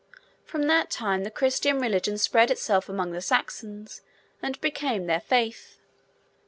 [0.45, 4.01] From that time, the Christian religion spread itself among the Saxons,
[4.41, 5.77] and became their faith.